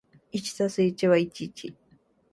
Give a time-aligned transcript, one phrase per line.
[0.31, 1.75] 一足す一は一ー